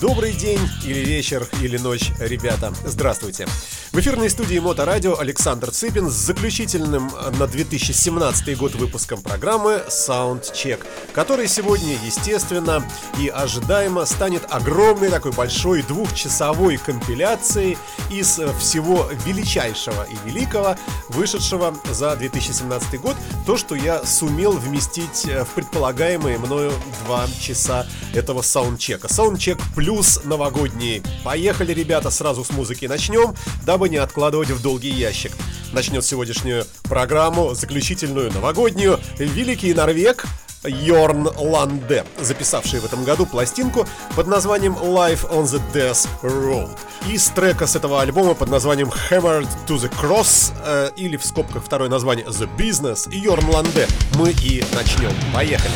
Добрый 0.00 0.32
день 0.32 0.60
или 0.82 1.04
вечер 1.04 1.46
или 1.60 1.76
ночь, 1.76 2.10
ребята. 2.20 2.72
Здравствуйте. 2.86 3.46
В 3.92 3.98
эфирной 3.98 4.30
студии 4.30 4.60
Моторадио 4.60 5.18
Александр 5.18 5.72
Цыпин 5.72 6.08
с 6.10 6.12
заключительным 6.12 7.10
на 7.40 7.48
2017 7.48 8.56
год 8.56 8.76
выпуском 8.76 9.20
программы 9.20 9.82
Soundcheck, 9.88 10.78
который 11.12 11.48
сегодня, 11.48 11.96
естественно 12.06 12.84
и 13.18 13.26
ожидаемо, 13.26 14.04
станет 14.04 14.44
огромной 14.48 15.10
такой 15.10 15.32
большой 15.32 15.82
двухчасовой 15.82 16.76
компиляцией 16.76 17.78
из 18.12 18.40
всего 18.60 19.08
величайшего 19.26 20.06
и 20.08 20.28
великого, 20.28 20.76
вышедшего 21.08 21.74
за 21.90 22.14
2017 22.14 23.00
год, 23.00 23.16
то, 23.44 23.56
что 23.56 23.74
я 23.74 24.04
сумел 24.04 24.52
вместить 24.52 25.24
в 25.24 25.48
предполагаемые 25.56 26.38
мною 26.38 26.72
два 27.04 27.26
часа 27.40 27.88
этого 28.14 28.42
саундчека. 28.42 29.12
Саундчек 29.12 29.58
плюс 29.74 30.20
новогодний. 30.22 31.02
Поехали, 31.24 31.74
ребята, 31.74 32.10
сразу 32.10 32.44
с 32.44 32.50
музыки 32.50 32.86
начнем, 32.86 33.34
дабы 33.66 33.79
не 33.88 33.96
откладывать 33.96 34.50
в 34.50 34.62
долгий 34.62 34.90
ящик. 34.90 35.32
Начнет 35.72 36.04
сегодняшнюю 36.04 36.64
программу, 36.84 37.54
заключительную 37.54 38.32
новогоднюю, 38.32 38.98
великий 39.18 39.72
Норвег, 39.72 40.26
Йорн 40.64 41.30
Ланде, 41.38 42.04
записавший 42.20 42.80
в 42.80 42.84
этом 42.84 43.04
году 43.04 43.24
пластинку 43.24 43.86
под 44.14 44.26
названием 44.26 44.74
Life 44.74 45.30
on 45.30 45.44
the 45.44 45.60
Death 45.72 46.06
Road. 46.22 46.70
Из 47.08 47.28
трека 47.28 47.66
с 47.66 47.76
этого 47.76 48.02
альбома 48.02 48.34
под 48.34 48.50
названием 48.50 48.90
Hammered 49.10 49.48
to 49.66 49.76
the 49.76 49.90
Cross, 49.90 50.52
э, 50.64 50.90
или 50.96 51.16
в 51.16 51.24
скобках 51.24 51.64
второе 51.64 51.88
название 51.88 52.26
The 52.26 52.48
Business, 52.56 53.08
Йорн 53.10 53.48
Ланде, 53.48 53.88
мы 54.16 54.30
и 54.30 54.62
начнем. 54.74 55.12
Поехали! 55.32 55.72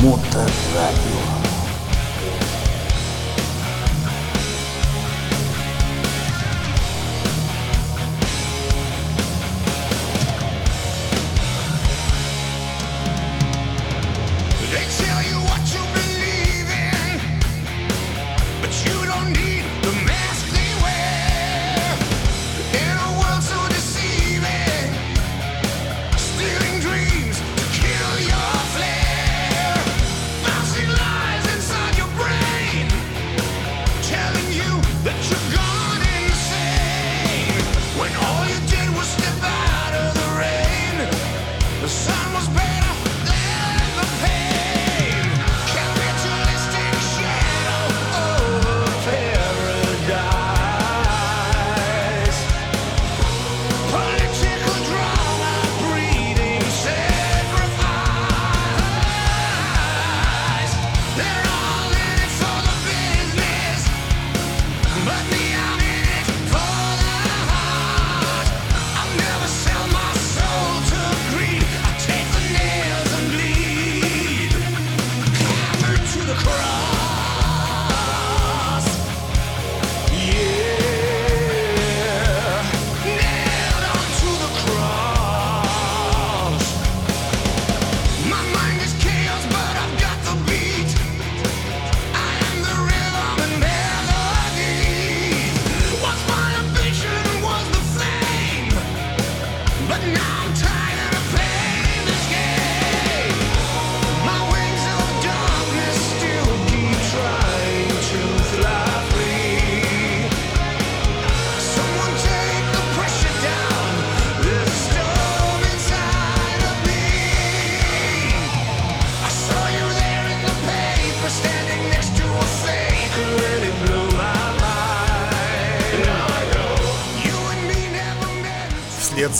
Моторадио 0.00 1.33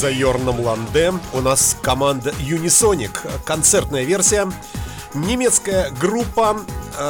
за 0.05 0.11
Йорном 0.11 0.61
Ланде 0.61 1.15
у 1.33 1.41
нас 1.41 1.79
команда 1.81 2.29
Unisonic, 2.33 3.17
концертная 3.47 4.05
версия. 4.05 4.47
Немецкая 5.15 5.91
группа 5.99 6.59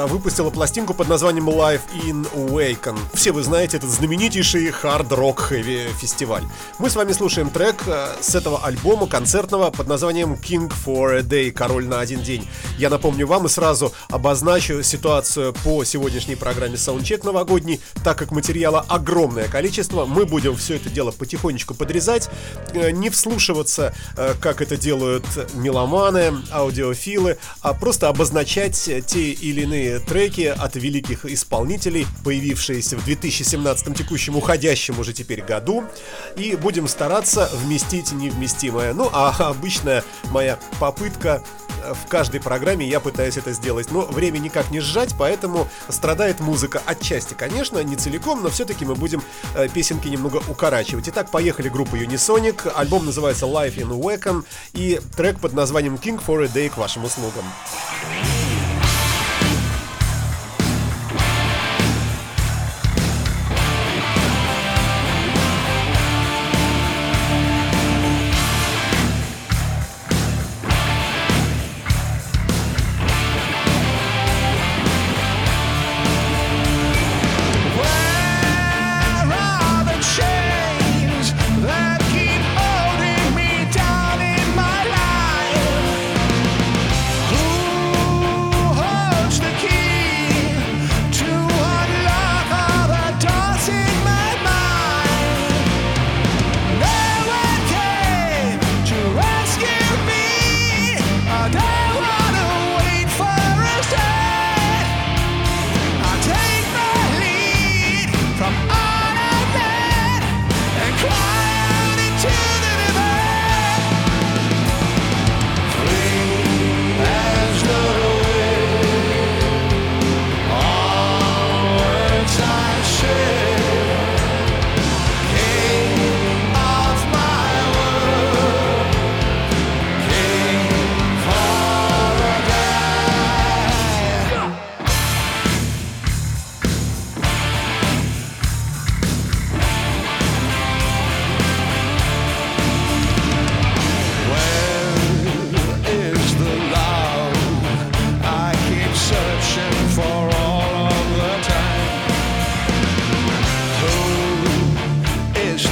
выпустила 0.09 0.51
пластинку 0.51 0.95
под 0.95 1.09
названием 1.09 1.49
Live 1.49 1.83
in 2.07 2.27
Awaken. 2.35 2.99
Все 3.13 3.33
вы 3.33 3.43
знаете 3.43 3.77
этот 3.77 3.91
знаменитейший 3.91 4.71
хард-рок 4.71 5.41
хэви 5.41 5.89
фестиваль. 6.01 6.45
Мы 6.79 6.89
с 6.89 6.97
вами 6.97 7.13
слушаем 7.13 7.51
трек 7.51 7.83
э, 7.87 8.09
с 8.21 8.35
этого 8.35 8.65
альбома 8.65 9.07
концертного 9.07 9.71
под 9.71 9.89
названием 9.89 10.35
King 10.35 10.73
for 10.85 11.19
a 11.19 11.21
Day, 11.21 11.51
король 11.51 11.87
на 11.87 12.01
один 12.01 12.23
день. 12.23 12.49
Я 12.79 12.91
напомню 12.91 13.27
вам 13.27 13.47
и 13.47 13.49
сразу 13.49 13.93
обозначу 14.09 14.83
ситуацию 14.83 15.53
по 15.65 15.85
сегодняшней 15.85 16.37
программе 16.37 16.77
Soundcheck 16.77 17.25
новогодний, 17.25 17.81
так 18.03 18.19
как 18.19 18.31
материала 18.31 18.85
огромное 18.89 19.49
количество, 19.49 20.05
мы 20.07 20.25
будем 20.25 20.57
все 20.57 20.77
это 20.77 20.89
дело 20.89 21.11
потихонечку 21.11 21.75
подрезать, 21.75 22.31
э, 22.73 22.91
не 22.91 23.11
вслушиваться, 23.11 23.95
как 24.41 24.63
это 24.63 24.77
делают 24.77 25.25
меломаны, 25.55 26.33
аудиофилы, 26.51 27.39
а 27.61 27.75
просто 27.75 28.09
обозначать 28.09 28.77
те 29.07 29.31
или 29.31 29.63
иные 29.63 29.74
иные 29.75 29.99
треки 29.99 30.55
от 30.57 30.77
великих 30.77 31.27
исполнителей, 31.27 32.07
появившиеся 32.25 32.97
в 32.97 33.05
2017 33.05 33.97
текущем 33.97 34.37
уходящем 34.37 34.99
уже 34.99 35.13
теперь 35.13 35.43
году. 35.43 35.85
И 36.37 36.57
будем 36.57 36.89
стараться 36.89 37.51
вместить 37.55 38.13
невместимое. 38.13 38.95
Ну, 38.95 39.11
а 39.13 39.35
обычная 39.39 40.05
моя 40.31 40.59
попытка 40.79 41.43
э, 41.83 41.95
в 41.95 42.09
каждой 42.09 42.41
программе 42.41 42.87
я 42.87 43.01
пытаюсь 43.01 43.37
это 43.37 43.53
сделать. 43.53 43.91
Но 43.91 44.03
время 44.03 44.39
никак 44.39 44.71
не 44.71 44.81
сжать, 44.81 45.15
поэтому 45.19 45.69
страдает 45.89 46.41
музыка 46.41 46.81
отчасти, 46.87 47.35
конечно, 47.35 47.83
не 47.83 47.97
целиком, 47.97 48.43
но 48.43 48.51
все-таки 48.51 48.85
мы 48.85 48.95
будем 48.95 49.23
э, 49.55 49.69
песенки 49.69 50.09
немного 50.09 50.43
укорачивать. 50.49 51.09
Итак, 51.09 51.31
поехали 51.31 51.69
группа 51.69 51.97
Unisonic. 51.97 52.73
Альбом 52.75 53.07
называется 53.07 53.47
Life 53.47 53.77
in 53.77 53.89
Wacken 53.89 54.45
и 54.75 55.01
трек 55.17 55.41
под 55.41 55.53
названием 55.53 55.97
King 55.97 56.23
for 56.25 56.45
a 56.45 56.47
Day 56.47 56.69
к 56.71 56.77
вашим 56.77 57.05
услугам. 57.05 57.45
что 57.95 58.21
уж 58.23 58.44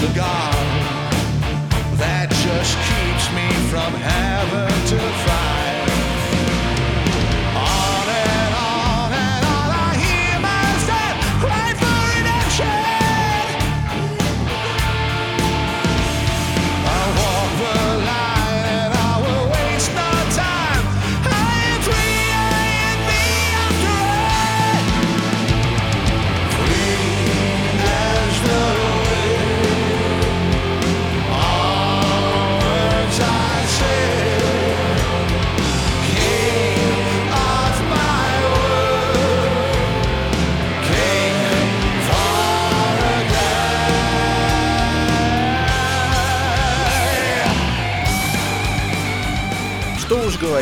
the 0.02 0.14
God. 0.14 0.51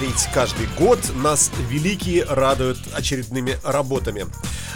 Говорить, 0.01 0.29
каждый 0.33 0.67
год 0.79 0.99
нас 1.15 1.51
великие 1.69 2.25
радуют 2.25 2.79
очередными 2.95 3.59
работами. 3.63 4.25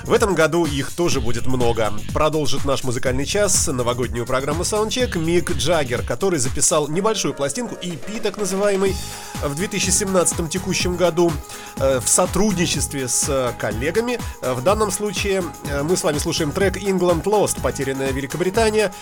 В 0.05 0.13
этом 0.13 0.35
году 0.35 0.67
их 0.67 0.91
тоже 0.91 1.23
будет 1.23 1.47
много. 1.47 1.93
Продолжит 2.13 2.67
наш 2.67 2.85
музыкальный 2.85 3.25
час 3.25 3.69
новогоднюю 3.69 4.27
программу 4.27 4.63
Soundcheck 4.63 5.19
Мик 5.19 5.53
Джаггер, 5.53 6.03
который 6.03 6.39
записал 6.39 6.89
небольшую 6.89 7.33
пластинку 7.33 7.75
EP, 7.77 8.21
так 8.21 8.37
называемый, 8.37 8.95
в 9.43 9.55
2017 9.55 10.51
текущем 10.51 10.97
году 10.97 11.33
э, 11.77 12.01
в 12.01 12.09
сотрудничестве 12.09 13.09
с 13.09 13.27
э, 13.29 13.53
коллегами. 13.59 14.21
В 14.43 14.63
данном 14.63 14.91
случае 14.91 15.43
э, 15.71 15.83
мы 15.83 15.97
с 15.97 16.05
вами 16.05 16.19
слушаем 16.19 16.53
трек 16.53 16.77
England 16.77 17.23
Lost, 17.23 17.63
потерянная 17.63 18.13
Великобритания, 18.13 18.93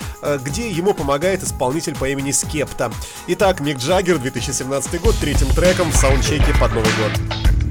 где 0.44 0.70
ему 0.70 0.94
помогает 0.94 1.42
исполнитель 1.42 1.96
по 1.96 2.08
имени 2.08 2.30
Скепта. 2.30 2.92
Итак, 3.26 3.60
Мик 3.60 3.78
Джаггер, 3.78 4.18
2017 4.18 5.00
год, 5.00 5.16
третьим 5.20 5.48
треком 5.48 5.90
в 5.90 5.96
саундчеке 5.96 6.54
под 6.60 6.72
Новый 6.72 6.92
год. 6.92 7.61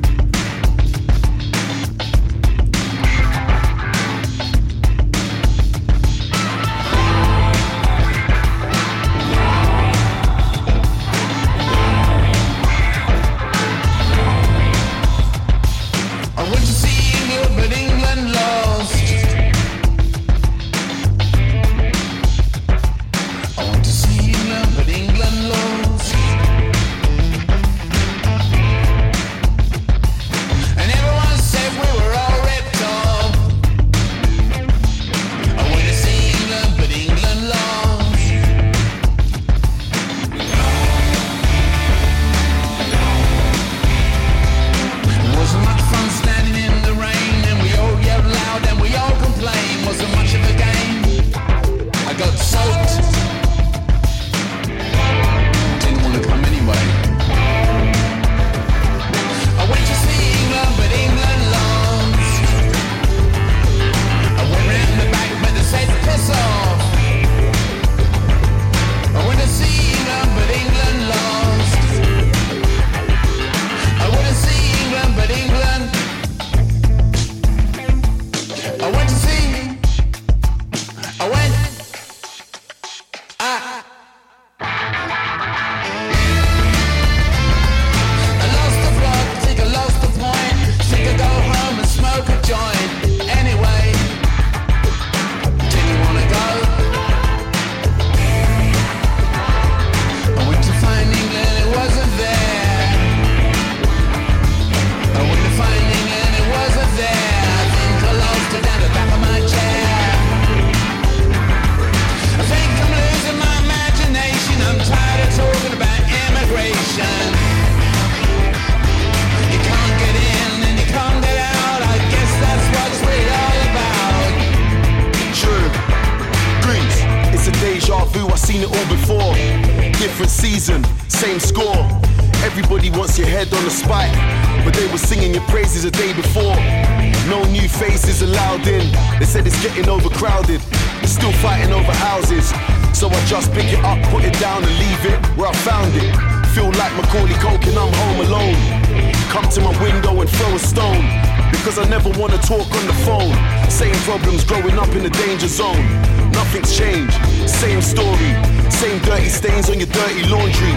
problems 154.12 154.44
growing 154.44 154.78
up 154.78 154.90
in 154.90 155.04
the 155.04 155.10
danger 155.10 155.48
zone. 155.48 155.86
Nothing's 156.34 156.76
changed, 156.78 157.16
same 157.50 157.82
story, 157.82 158.32
same 158.70 159.00
dirty 159.04 159.30
stains 159.30 159.70
on 159.70 159.78
your 159.78 159.88
dirty 159.88 160.24
laundry. 160.28 160.74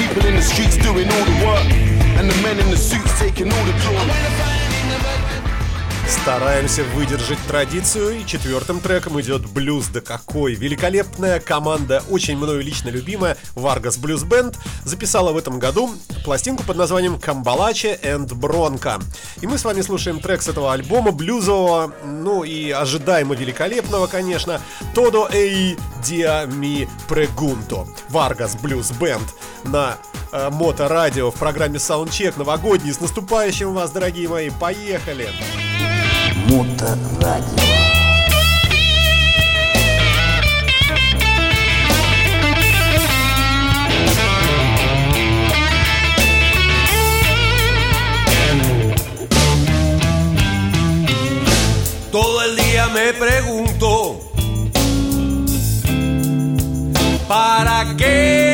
People 0.00 0.24
in 0.24 0.34
the 0.36 0.40
streets 0.40 0.78
doing 0.78 1.06
all 1.06 1.24
the 1.30 1.36
work, 1.44 1.70
and 2.16 2.30
the 2.30 2.42
men 2.42 2.58
in 2.58 2.70
the 2.70 2.78
suits 2.78 3.12
taking 3.18 3.52
all 3.52 3.64
the 3.66 3.76
glory. 3.82 4.57
Выдержать 6.94 7.38
традицию. 7.46 8.20
И 8.20 8.26
четвертым 8.26 8.80
треком 8.80 9.20
идет 9.20 9.46
блюз. 9.46 9.88
Да 9.88 10.00
какой! 10.00 10.54
Великолепная 10.54 11.38
команда, 11.38 12.02
очень 12.10 12.36
мною 12.36 12.62
лично 12.62 12.88
любимая, 12.88 13.36
Vargas 13.54 14.00
Blues 14.00 14.26
Band, 14.26 14.56
записала 14.84 15.32
в 15.32 15.36
этом 15.36 15.58
году 15.58 15.90
пластинку 16.24 16.64
под 16.64 16.76
названием 16.76 17.18
Камбалаче 17.18 17.98
and 18.02 18.34
Бронко. 18.34 19.00
И 19.40 19.46
мы 19.46 19.58
с 19.58 19.64
вами 19.64 19.82
слушаем 19.82 20.20
трек 20.20 20.42
с 20.42 20.48
этого 20.48 20.72
альбома 20.72 21.12
блюзового, 21.12 21.92
ну 22.04 22.42
и 22.42 22.70
ожидаемо 22.70 23.34
великолепного, 23.34 24.06
конечно, 24.06 24.60
Todo 24.94 25.30
Ei 25.30 25.78
Dia 26.02 26.48
Mi 26.48 26.88
Pregunto. 27.08 27.86
Vargas 28.10 28.60
Blues 28.60 28.92
Band 28.98 29.28
на 29.64 29.98
э, 30.32 30.50
Моторадио 30.50 31.30
в 31.30 31.34
программе 31.34 31.76
Soundcheck 31.78 32.34
новогодний. 32.38 32.92
С 32.92 33.00
наступающим 33.00 33.74
вас, 33.74 33.90
дорогие 33.90 34.28
мои! 34.28 34.50
Поехали! 34.50 35.24
Поехали! 35.24 35.77
Моторадио. 36.49 37.63
Todo 52.11 52.43
el 52.43 52.55
día 52.55 52.87
me 52.89 53.13
pregunto, 53.13 54.21
¿para 57.27 57.95
qué? 57.97 58.46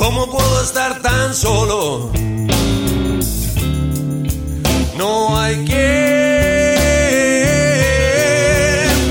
¿Cómo 0.00 0.26
puedo 0.30 0.62
estar 0.62 1.02
tan 1.02 1.34
solo? 1.34 2.10
No 4.96 5.38
hay 5.38 5.56
quien 5.56 5.76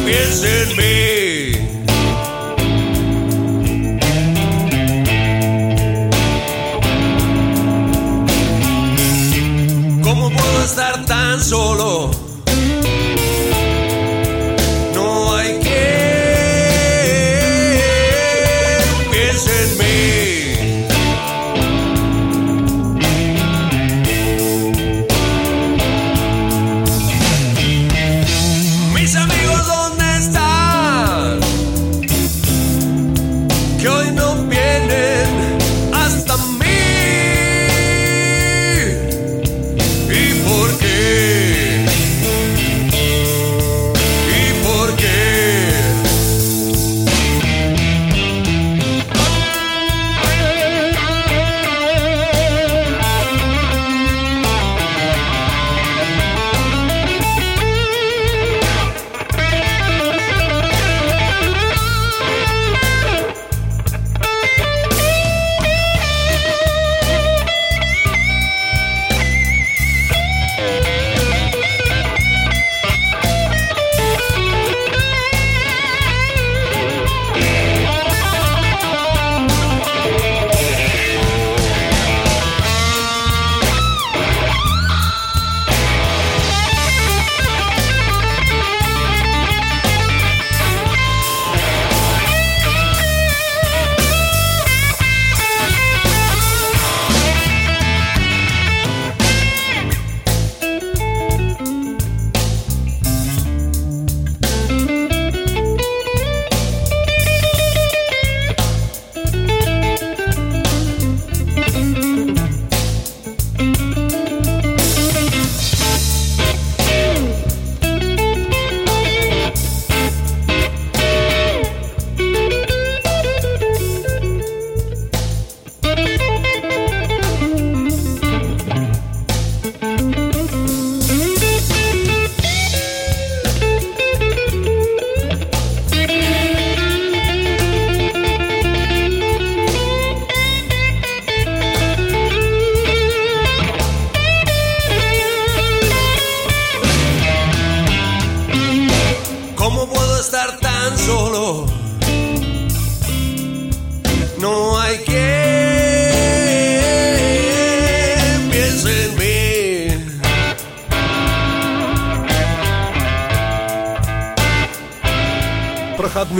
piense 0.04 0.64
en 0.64 0.70
mí. 0.78 0.92
¿Cómo 10.02 10.32
puedo 10.32 10.64
estar 10.64 11.06
tan 11.06 11.40
solo. 11.40 12.19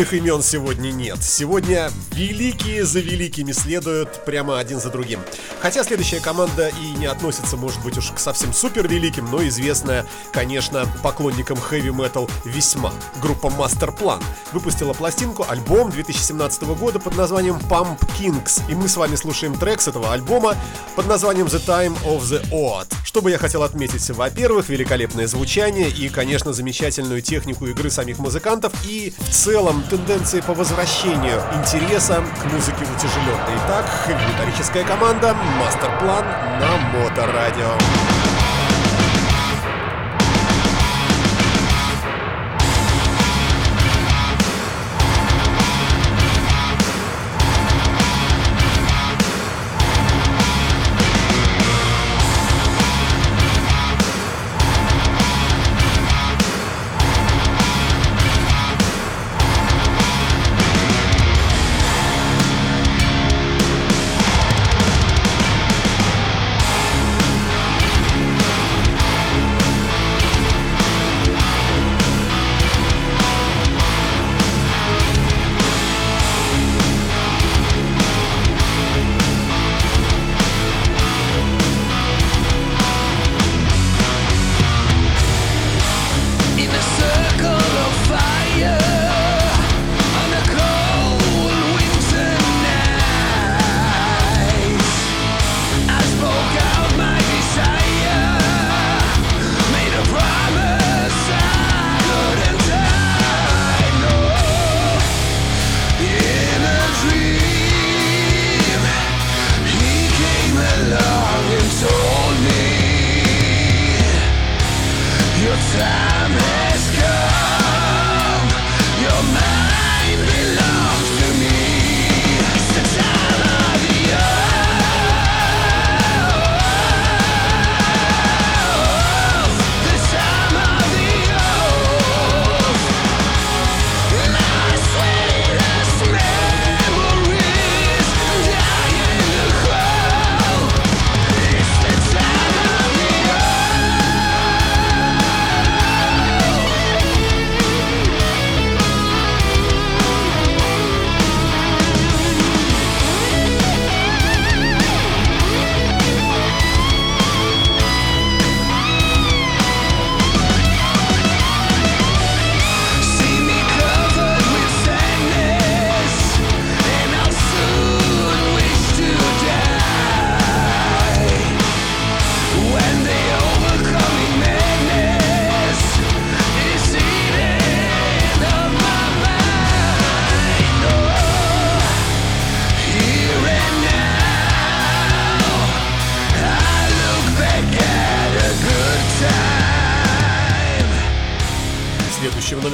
Проходных 0.10 0.14
имен 0.14 0.42
сегодня 0.42 0.92
нет. 0.92 1.18
Сегодня 1.22 1.92
великие 2.14 2.84
за 2.84 3.00
великими 3.00 3.52
следуют 3.52 4.26
прямо 4.26 4.58
один 4.58 4.80
за 4.80 4.90
другим. 4.90 5.20
Хотя 5.62 5.84
следующая 5.84 6.20
команда 6.20 6.70
и 6.70 6.98
не 6.98 7.06
относится, 7.06 7.58
может 7.58 7.82
быть, 7.84 7.98
уж 7.98 8.12
к 8.12 8.20
совсем 8.20 8.54
супер 8.54 8.88
великим, 8.88 9.30
но 9.30 9.46
известная, 9.48 10.06
конечно, 10.32 10.88
поклонникам 11.04 11.58
хэви 11.58 11.92
метал 11.92 12.30
весьма. 12.44 12.92
Группа 13.22 13.48
Master 13.48 13.96
Plan 13.96 14.24
выпустила 14.52 14.94
пластинку, 14.94 15.46
альбом 15.48 15.92
2017 15.92 16.64
года 16.64 17.00
под 17.00 17.16
названием 17.16 17.58
Pump 17.70 18.00
Kings. 18.20 18.62
И 18.70 18.76
мы 18.76 18.88
с 18.88 18.98
вами 18.98 19.16
слушаем 19.16 19.58
трек 19.58 19.82
с 19.82 19.88
этого 19.88 20.14
альбома 20.14 20.56
под 20.96 21.08
названием 21.08 21.48
The 21.48 21.64
Time 21.66 21.96
of 22.06 22.22
the 22.22 22.50
Odd. 22.52 22.88
Что 23.04 23.22
бы 23.22 23.30
я 23.32 23.38
хотел 23.38 23.64
отметить? 23.64 24.10
Во-первых, 24.10 24.70
великолепное 24.70 25.28
звучание 25.28 25.90
и, 25.90 26.10
конечно, 26.10 26.54
замечательную 26.54 27.22
технику 27.22 27.68
игры 27.68 27.90
самих 27.90 28.18
музыкантов 28.18 28.74
и 28.86 29.14
в 29.18 29.30
целом 29.30 29.84
тенденции 30.00 30.42
по 30.42 30.54
возвращению 30.54 31.42
интереса 31.54 32.24
к 32.42 32.46
музыке 32.54 32.84
утяжеленной. 32.84 33.58
Итак, 33.66 33.86
металлическая 34.32 34.84
команда 34.84 35.36
Мастер-план 35.60 36.26
на 36.60 37.00
Моторадио. 37.00 37.70
Thank 37.80 38.19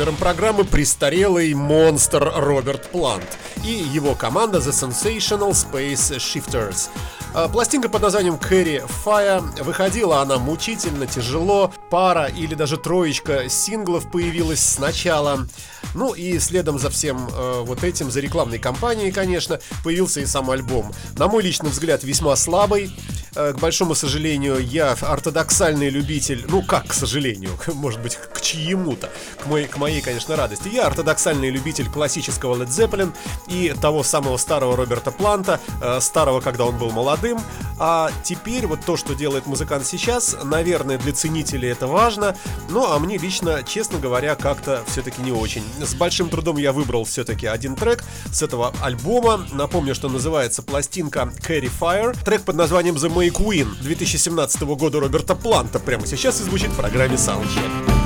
номером 0.06 0.20
программы 0.20 0.66
престарелый 0.66 1.52
монстр 1.56 2.32
Роберт 2.36 2.92
Плант 2.92 3.26
и 3.64 3.72
его 3.72 4.14
команда 4.14 4.60
The 4.60 4.70
Sensational 4.70 5.50
Space 5.50 6.18
Shifters. 6.18 6.90
А, 7.34 7.48
пластинка 7.48 7.90
под 7.90 8.04
названием 8.04 8.36
Carry 8.36 8.88
Fire 9.04 9.64
выходила 9.64 10.22
она 10.22 10.38
мучительно, 10.38 11.08
тяжело, 11.08 11.74
пара 11.90 12.28
или 12.28 12.54
даже 12.54 12.78
троечка 12.78 13.50
синглов 13.50 14.12
появилась 14.12 14.60
сначала. 14.60 15.48
Ну 15.96 16.14
и 16.14 16.38
следом 16.38 16.78
за 16.78 16.92
всем 16.92 17.28
э, 17.28 17.62
вот 17.64 17.84
этим, 17.84 18.12
за 18.12 18.20
рекламной 18.20 18.60
кампанией, 18.60 19.12
конечно, 19.12 19.60
появился 19.84 20.20
и 20.20 20.28
сам 20.28 20.52
альбом. 20.52 20.94
На 21.18 21.28
мой 21.28 21.42
личный 21.42 21.72
взгляд, 21.72 22.04
весьма 22.04 22.36
слабый. 22.36 22.92
Э, 23.36 23.54
к 23.54 23.60
большому 23.60 23.96
сожалению, 23.96 24.66
я 24.66 24.96
ортодоксальный 25.00 25.90
любитель, 25.90 26.46
ну 26.48 26.62
как 26.62 26.88
к 26.88 26.94
сожалению, 26.94 27.52
может 27.74 28.02
быть 28.02 28.16
к 28.16 28.42
чьему-то, 28.42 29.10
к 29.42 29.48
моей, 29.48 29.68
к 29.68 29.78
моей, 29.78 30.02
конечно, 30.02 30.36
радости. 30.36 30.70
Я 30.70 30.88
ортодоксальный 30.88 31.50
любитель 31.50 31.90
классического 31.90 32.56
Led 32.56 32.70
Zeppelin 32.70 33.14
и 33.48 33.74
того 33.82 34.04
самого 34.04 34.38
старого 34.38 34.78
Роберта 34.78 35.12
Планта, 35.12 35.60
э, 35.82 36.00
старого, 36.00 36.40
когда 36.42 36.66
он 36.66 36.78
был 36.78 36.92
молодым. 36.92 37.40
А 37.78 38.10
теперь 38.24 38.68
вот 38.68 38.80
то, 38.86 38.96
что 38.96 39.16
делает 39.16 39.48
музыкант 39.48 39.86
сейчас, 39.86 40.38
наверное, 40.44 40.98
для 40.98 41.12
ценителей 41.12 41.70
это 41.70 41.88
важно, 41.88 42.38
ну 42.70 42.86
а 42.90 42.98
мне 43.00 43.18
лично, 43.18 43.64
честно 43.64 44.00
говоря, 44.00 44.36
как-то 44.36 44.84
все-таки 44.88 45.22
не 45.22 45.34
очень. 45.34 45.64
С 45.82 45.94
большим 45.94 46.30
трудом 46.30 46.58
я 46.58 46.72
выбрал 46.72 47.04
все-таки 47.04 47.48
один 47.48 47.76
трек 47.76 48.04
с 48.32 48.42
этого 48.42 48.74
альбома. 48.82 49.46
Напомню, 49.52 49.94
что 49.94 50.08
называется 50.08 50.64
пластинка 50.64 51.34
Carry 51.46 51.70
Fire. 51.80 52.18
Трек 52.24 52.44
под 52.44 52.56
названием 52.56 52.96
The 52.96 53.14
May 53.14 53.25
Queen 53.30 53.68
2017 53.82 54.62
года 54.62 55.00
Роберта 55.00 55.36
Планта 55.36 55.80
прямо 55.80 56.06
сейчас 56.06 56.40
и 56.42 56.44
звучит 56.44 56.72
в 56.72 56.76
программе 56.76 57.16
Soundcheck. 57.16 58.05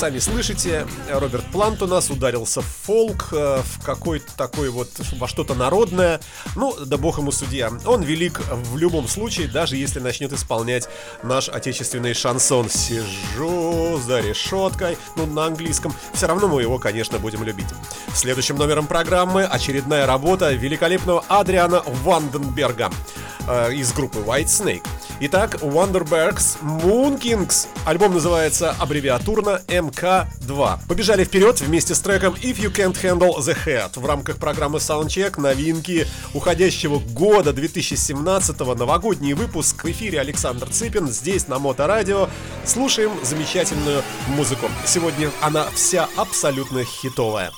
Сами 0.00 0.18
слышите, 0.18 0.86
Роберт 1.10 1.44
Плант 1.52 1.82
у 1.82 1.86
нас 1.86 2.08
ударился 2.08 2.62
в 2.62 2.64
фолк, 2.64 3.28
э, 3.32 3.60
в 3.62 3.84
какой-то 3.84 4.34
такой 4.34 4.70
вот, 4.70 4.88
во 5.18 5.28
что-то 5.28 5.54
народное. 5.54 6.22
Ну, 6.56 6.74
да 6.86 6.96
бог 6.96 7.18
ему 7.18 7.30
судья. 7.30 7.70
Он 7.84 8.02
велик 8.02 8.40
в 8.50 8.78
любом 8.78 9.06
случае, 9.06 9.48
даже 9.48 9.76
если 9.76 10.00
начнет 10.00 10.32
исполнять 10.32 10.88
наш 11.22 11.50
отечественный 11.50 12.14
шансон. 12.14 12.70
Сижу 12.70 13.98
за 13.98 14.20
решеткой, 14.20 14.96
ну, 15.16 15.26
на 15.26 15.44
английском. 15.44 15.94
Все 16.14 16.28
равно 16.28 16.48
мы 16.48 16.62
его, 16.62 16.78
конечно, 16.78 17.18
будем 17.18 17.44
любить. 17.44 17.68
Следующим 18.14 18.56
номером 18.56 18.86
программы 18.86 19.44
очередная 19.44 20.06
работа 20.06 20.50
великолепного 20.54 21.22
Адриана 21.28 21.82
Ванденберга 22.04 22.90
э, 23.46 23.74
из 23.74 23.92
группы 23.92 24.20
White 24.20 24.46
Snake. 24.46 24.86
Итак, 25.22 25.56
Wonderbergs 25.56 26.56
Moon 26.62 27.20
Kings. 27.20 27.68
Альбом 27.84 28.14
называется 28.14 28.74
аббревиатурно 28.78 29.60
МК2. 29.90 30.78
Побежали 30.88 31.24
вперед 31.24 31.60
вместе 31.60 31.94
с 31.94 32.00
треком 32.00 32.34
If 32.34 32.56
You 32.56 32.72
Can't 32.72 32.94
Handle 33.00 33.38
the 33.38 33.56
Head 33.64 33.98
в 33.98 34.06
рамках 34.06 34.38
программы 34.38 34.78
Soundcheck 34.78 35.40
новинки 35.40 36.06
уходящего 36.34 36.98
года 36.98 37.52
2017 37.52 38.58
новогодний 38.60 39.32
выпуск 39.34 39.84
в 39.84 39.90
эфире 39.90 40.20
Александр 40.20 40.68
Цыпин 40.68 41.08
здесь 41.08 41.48
на 41.48 41.58
Моторадио. 41.58 42.28
Слушаем 42.64 43.12
замечательную 43.22 44.02
музыку. 44.28 44.66
Сегодня 44.86 45.30
она 45.40 45.66
вся 45.74 46.08
абсолютно 46.16 46.84
хитовая. 46.84 47.52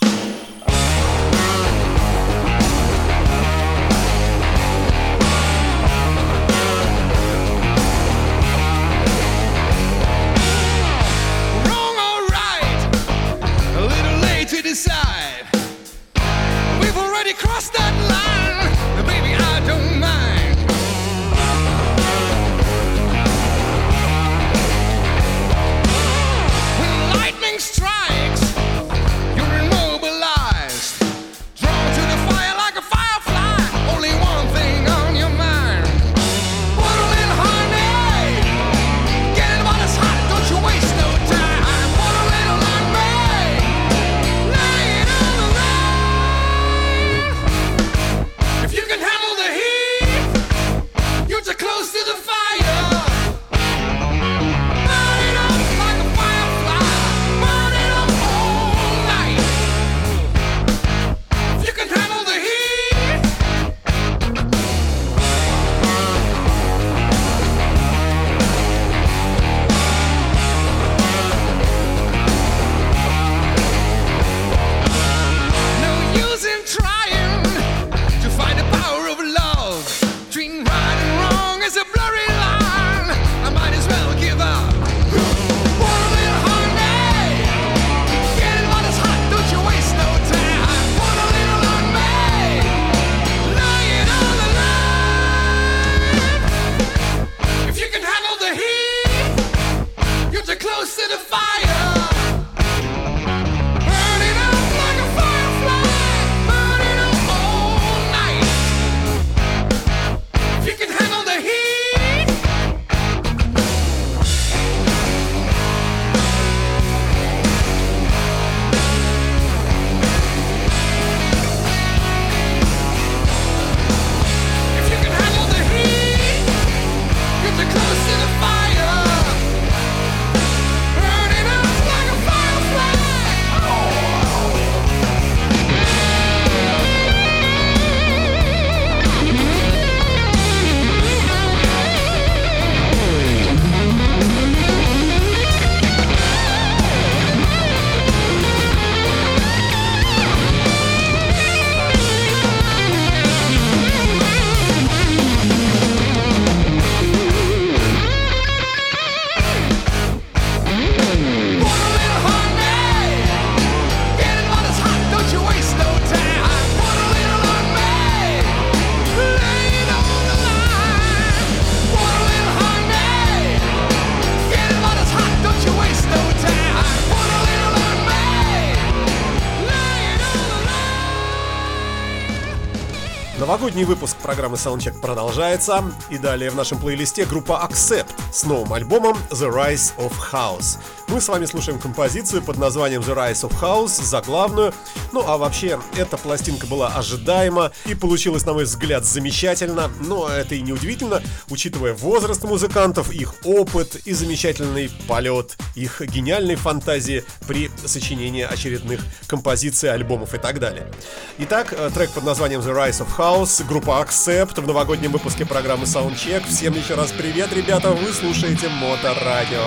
Новогодний 183.63 183.85
выпуск 183.85 184.17
программы 184.17 184.57
Soundcheck 184.57 185.01
продолжается. 185.01 185.85
И 186.11 186.19
далее 186.19 186.51
в 186.51 186.57
нашем 186.57 186.79
плейлисте 186.79 187.25
группа 187.25 187.65
Accept 187.65 188.11
с 188.33 188.43
новым 188.43 188.73
альбомом 188.73 189.17
The 189.31 189.49
Rise 189.55 189.95
of 189.99 190.13
House. 190.33 190.79
Мы 191.13 191.21
с 191.21 191.29
вами 191.29 191.45
слушаем 191.45 191.79
композицию 191.79 192.41
под 192.41 192.57
названием 192.57 193.03
The 193.03 193.15
Rise 193.15 193.47
of 193.47 193.61
House, 193.61 194.03
заглавную. 194.03 194.73
Ну 195.13 195.23
а 195.27 195.37
вообще, 195.37 195.79
эта 195.95 196.17
пластинка 196.17 196.67
была 196.67 196.89
ожидаема 196.89 197.71
и 197.85 197.95
получилась, 197.95 198.47
на 198.47 198.55
мой 198.55 198.65
взгляд, 198.65 199.05
замечательно. 199.05 199.91
Но 200.01 200.27
это 200.27 200.55
и 200.55 200.63
не 200.63 200.73
удивительно, 200.73 201.23
учитывая 201.51 201.93
возраст 201.93 202.43
музыкантов, 202.45 203.13
их 203.13 203.35
опыт 203.45 203.97
и 204.07 204.15
замечательный 204.15 204.91
полет, 205.07 205.59
их 205.75 206.01
гениальной 206.01 206.55
фантазии 206.55 207.25
при 207.47 207.71
сочинении 207.85 208.43
очередных 208.43 209.03
композиций, 209.27 209.93
альбомов 209.93 210.33
и 210.33 210.39
так 210.39 210.61
далее. 210.61 210.91
Итак, 211.37 211.75
э, 211.77 211.91
трек 211.93 212.11
под 212.13 212.25
названием 212.25 212.63
The 212.63 212.75
Rise 212.75 213.07
of 213.07 213.19
House, 213.19 213.63
группа 213.69 214.03
Accept 214.03 214.59
в 214.59 214.67
новогоднем 214.67 215.13
выпуске 215.13 215.45
программы 215.45 215.85
Soundcheck. 215.85 216.49
Всем 216.49 216.73
еще 216.73 216.95
раз 216.95 217.13
привет, 217.13 217.53
ребята, 217.53 217.91
вы 217.91 218.15
слушаете 218.15 218.71
Моторадио. 218.71 219.61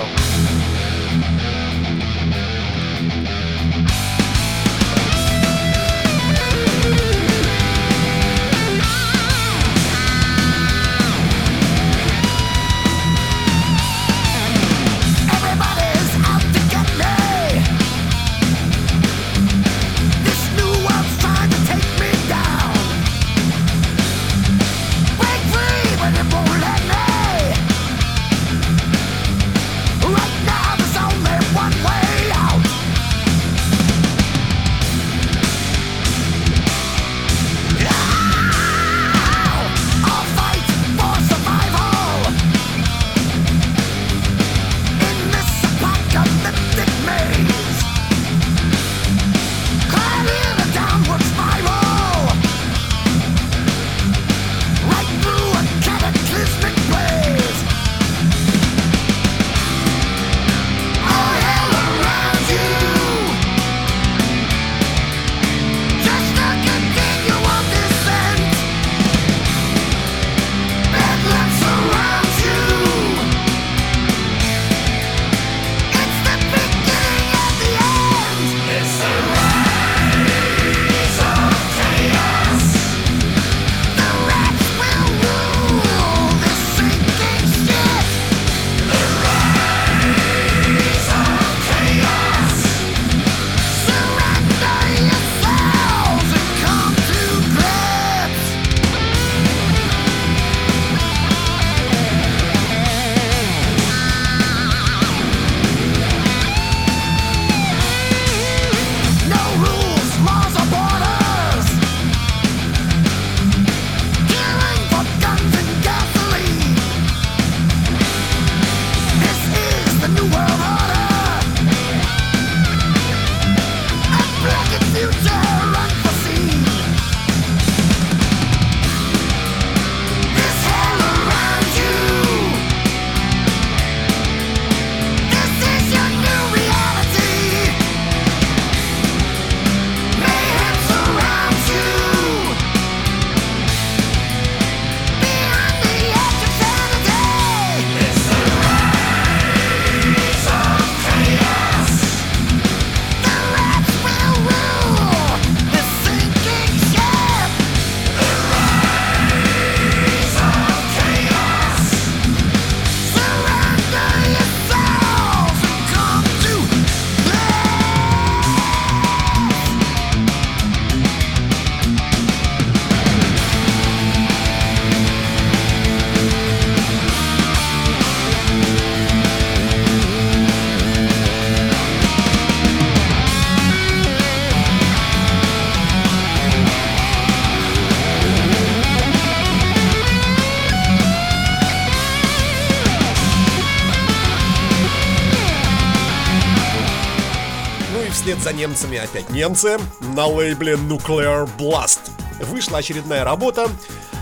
За 198.46 198.54
немцами 198.54 199.00
опять 199.00 199.32
немцы 199.32 199.80
на 200.02 200.28
лейбле 200.28 200.74
Nuclear 200.74 201.50
Blast. 201.58 202.12
Вышла 202.42 202.78
очередная 202.78 203.24
работа 203.24 203.68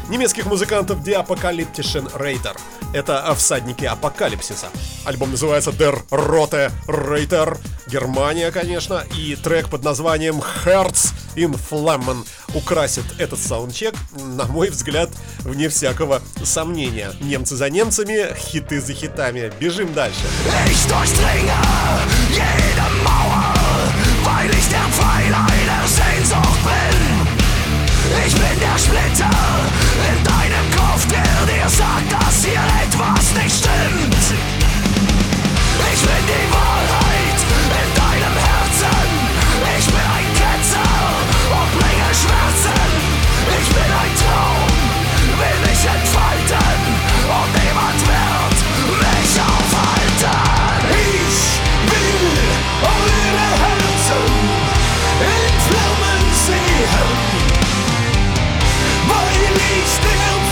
немецких 0.08 0.46
музыкантов 0.46 1.06
The 1.06 1.22
Apocalyptischen 1.22 2.10
Reiter. 2.18 2.58
Это 2.94 3.36
всадники 3.36 3.84
апокалипсиса. 3.84 4.68
Альбом 5.04 5.32
называется 5.32 5.72
Der 5.72 6.02
Rote 6.10 6.72
Reiter. 6.88 7.58
Германия, 7.88 8.50
конечно. 8.52 9.04
И 9.18 9.36
трек 9.36 9.68
под 9.68 9.84
названием 9.84 10.42
Herz 10.64 11.12
in 11.36 11.60
Flammen 11.70 12.26
украсит 12.54 13.04
этот 13.18 13.40
саундчек, 13.40 13.94
на 14.18 14.46
мой 14.46 14.70
взгляд, 14.70 15.10
вне 15.40 15.68
всякого 15.68 16.22
сомнения. 16.46 17.12
Немцы 17.20 17.58
за 17.58 17.70
немцами, 17.70 18.34
хиты 18.38 18.80
за 18.80 18.94
хитами. 18.94 19.52
Бежим 19.60 19.94
дальше. 19.94 20.22
ich 20.70 22.83
der 24.74 24.88
Pfeil 24.92 25.34
einer 25.34 25.88
Sehnsucht 25.88 26.62
bin. 26.66 26.98
Ich 28.26 28.34
bin 28.34 28.60
der 28.60 28.78
Splitter 28.78 29.38
in 30.10 30.18
deinem 30.24 30.68
Kopf, 30.76 31.06
der 31.08 31.36
dir 31.46 31.70
sagt, 31.70 32.10
dass 32.12 32.44
hier 32.44 32.66
etwas 32.84 33.26
nicht 33.38 33.58
stimmt. 33.62 34.24
Ich 35.94 36.02
bin 36.02 36.24
die 36.32 36.43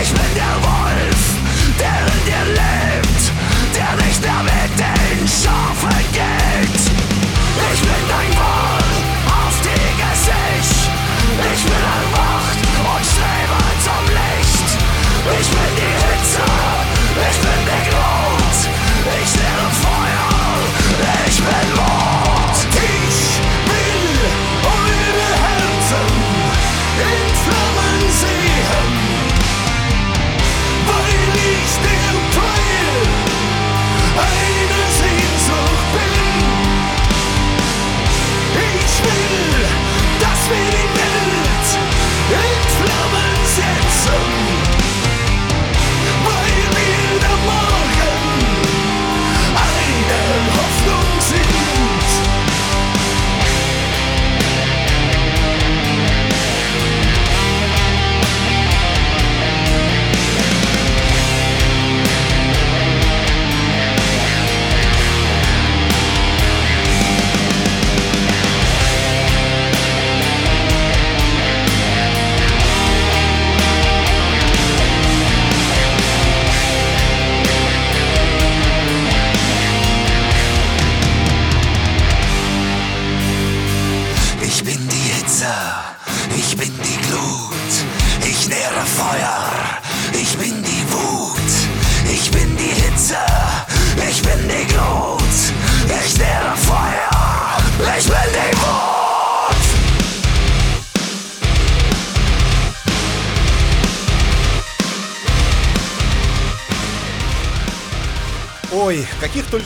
Ich 0.00 0.12
bin 0.12 0.34
der 0.34 0.54
Wolf. 0.62 1.37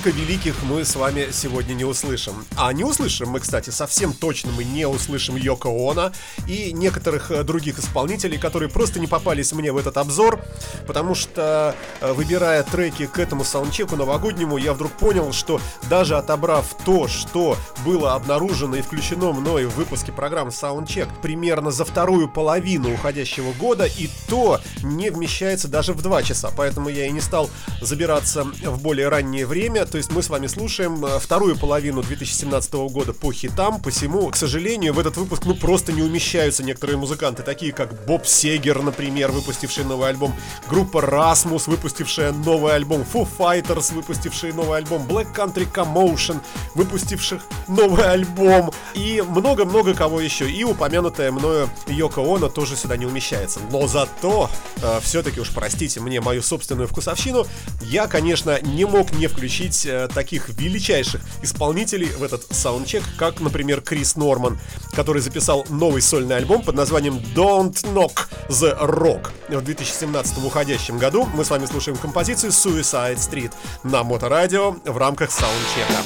Каких 0.03 0.13
только 0.13 0.19
великих 0.19 0.63
мы 0.65 0.85
с 0.85 0.97
вами 0.97 1.29
сегодня 1.33 1.75
не 1.75 1.85
услышим. 1.85 2.45
А 2.57 2.73
не 2.73 2.85
услышим 2.85 3.29
мы, 3.29 3.41
кстати, 3.41 3.71
совсем 3.71 4.13
точно 4.13 4.51
мы 4.53 4.65
не 4.65 4.87
услышим 4.87 5.37
Йоко 5.37 5.69
Оно 5.69 6.13
и 6.53 6.73
некоторых 6.73 7.31
э, 7.31 7.45
других 7.45 7.79
исполнителей, 7.79 8.39
которые 8.39 8.69
просто 8.69 9.01
не 9.01 9.07
попались 9.07 9.53
мне 9.53 9.73
в 9.73 9.79
этот 9.79 9.97
обзор, 9.97 10.41
потому 10.87 11.15
что, 11.15 11.75
э, 12.01 12.13
выбирая 12.13 12.63
треки 12.63 13.07
к 13.07 13.19
этому 13.19 13.45
саундчеку 13.45 13.97
новогоднему, 13.97 14.59
я 14.59 14.75
вдруг 14.75 14.93
понял, 14.93 15.33
что 15.33 15.61
даже 15.89 16.17
отобрав 16.17 16.67
то, 16.85 17.09
что 17.09 17.57
было 17.85 18.15
обнаружено 18.15 18.77
и 18.77 18.83
включено 18.83 19.33
мной 19.33 19.65
в 19.65 19.77
выпуске 19.77 20.13
программы 20.13 20.51
Soundcheck 20.51 21.09
примерно 21.23 21.71
за 21.71 21.85
вторую 21.85 22.29
половину 22.29 22.93
уходящего 22.93 23.53
года, 23.53 23.87
и 23.87 24.11
то 24.29 24.61
не 24.83 25.11
вмещается 25.11 25.69
даже 25.69 25.95
в 25.95 26.03
два 26.03 26.23
часа, 26.23 26.51
поэтому 26.55 26.91
я 26.91 27.07
и 27.07 27.11
не 27.11 27.21
стал 27.21 27.49
забираться 27.81 28.45
в 28.45 28.83
более 28.83 29.09
раннее 29.09 29.47
время, 29.47 29.87
то 29.87 29.97
есть 29.97 30.13
мы 30.13 30.23
с 30.23 30.29
вами 30.29 30.49
слушаем 30.49 31.05
э, 31.05 31.19
вторую 31.19 31.57
половину 31.57 32.03
2017 32.03 32.75
года 32.75 33.15
по 33.15 33.33
хитам, 33.33 33.81
посему, 33.81 34.29
к 34.29 34.37
сожалению, 34.37 34.93
в 34.93 34.99
этот 34.99 35.17
выпуск 35.17 35.45
ну 35.47 35.55
просто 35.55 35.93
не 35.93 36.03
умещаются 36.43 36.65
некоторые 36.65 36.97
музыканты, 36.97 37.45
такие 37.45 37.73
как 37.73 38.05
Боб 38.05 38.27
Сегер, 38.27 38.83
например, 38.83 39.31
выпустивший 39.31 39.85
новый 39.85 40.09
альбом, 40.09 40.35
группа 40.69 40.99
Rasmus, 40.99 41.71
выпустившая 41.71 42.33
новый 42.33 42.75
альбом, 42.75 43.03
Foo 43.03 43.29
Fighters, 43.39 43.95
выпустившие 43.95 44.53
новый 44.53 44.79
альбом, 44.79 45.07
Black 45.07 45.33
Country 45.33 45.71
Commotion, 45.73 46.41
выпустивших 46.75 47.43
новый 47.69 48.11
альбом, 48.11 48.73
и 48.95 49.23
много-много 49.23 49.95
кого 49.95 50.21
еще, 50.21 50.51
и 50.51 50.65
упомянутая 50.65 51.31
мною 51.31 51.71
Йоко 51.87 52.21
Оно 52.23 52.49
тоже 52.49 52.75
сюда 52.75 52.97
не 52.97 53.07
умещается. 53.07 53.61
Но 53.71 53.87
зато, 53.87 54.51
э, 54.83 54.99
все-таки 55.01 55.39
уж 55.41 55.51
простите 55.51 56.01
мне 56.01 56.21
мою 56.21 56.43
собственную 56.43 56.89
вкусовщину, 56.89 57.47
я, 57.83 58.09
конечно, 58.09 58.61
не 58.63 58.85
мог 58.85 59.13
не 59.13 59.29
включить 59.29 59.87
э, 59.87 60.09
таких 60.13 60.49
величайших 60.49 61.21
исполнителей 61.43 62.09
в 62.09 62.25
этот 62.25 62.45
саундчек, 62.51 63.05
как, 63.17 63.39
например, 63.39 63.81
Крис 63.81 64.17
Норман, 64.17 64.59
который 64.93 65.23
записал 65.23 65.65
новый 65.69 66.03
сольный 66.23 66.37
альбом 66.37 66.63
под 66.63 66.77
названием 66.77 67.17
Don't 67.35 67.73
Knock 67.95 68.29
the 68.49 68.79
Rock 68.79 69.31
в 69.49 69.61
2017 69.61 70.45
уходящем 70.45 70.97
году. 70.97 71.29
Мы 71.35 71.45
с 71.45 71.51
вами 71.51 71.67
слушаем 71.67 71.99
композицию 71.99 72.53
Suicide 72.53 73.17
Street 73.17 73.53
на 73.83 74.05
Моторадио 74.05 74.77
в 74.85 74.97
рамках 74.97 75.33
саундчека. 75.33 76.03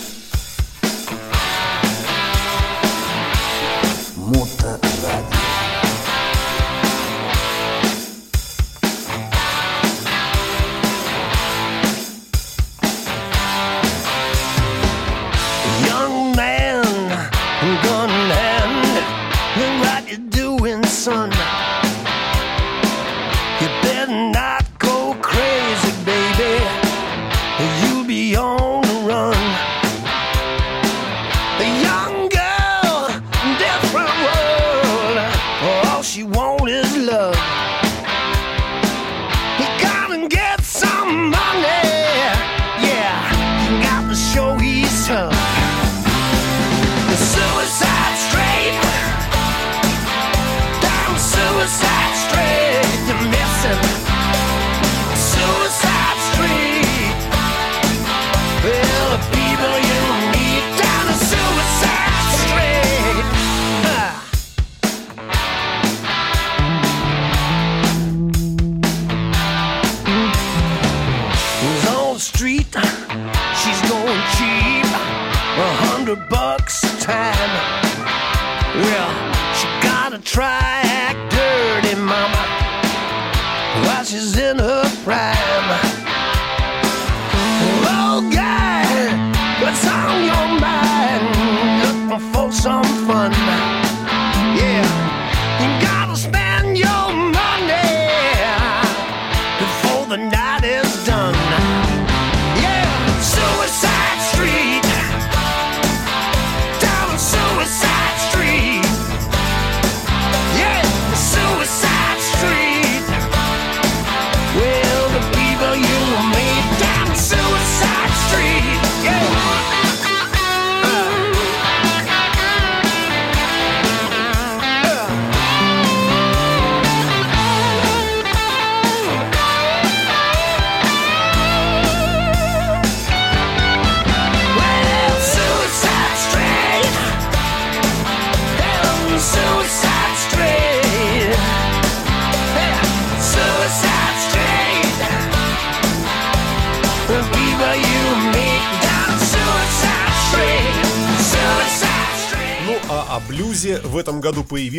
Моторадио. 4.16 4.55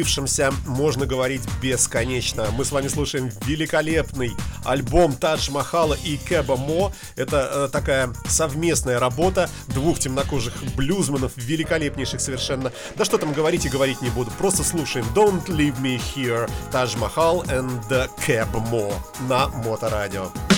Году 0.07 0.17
появившемся 0.17 0.53
можно 0.65 1.05
говорить 1.05 1.41
бесконечно. 1.61 2.47
Мы 2.57 2.63
с 2.63 2.71
вами 2.71 2.87
слушаем 2.87 3.29
великолепный 3.45 4.31
альбом 4.63 5.13
Тадж 5.13 5.51
Махала 5.51 5.95
и 5.95 6.17
Кэба 6.17 6.55
Мо. 6.55 6.93
Это 7.15 7.49
э, 7.51 7.69
такая 7.71 8.13
совместная 8.27 8.99
работа 8.99 9.49
двух 9.67 9.99
темнокожих 9.99 10.53
блюзманов, 10.75 11.33
великолепнейших 11.35 12.21
совершенно. 12.21 12.71
Да 12.95 13.05
что 13.05 13.17
там 13.17 13.33
говорить 13.33 13.65
и 13.65 13.69
говорить 13.69 14.01
не 14.01 14.09
буду. 14.09 14.31
Просто 14.37 14.63
слушаем 14.63 15.05
Don't 15.13 15.45
Leave 15.47 15.79
Me 15.81 15.99
Here, 16.15 16.49
Тадж 16.71 16.95
Махал 16.97 17.43
and 17.43 18.09
Кэб 18.25 18.53
Мо 18.69 18.93
на 19.27 19.47
Моторадио. 19.49 20.31
down 20.31 20.56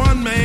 one 0.00 0.22
man. 0.24 0.39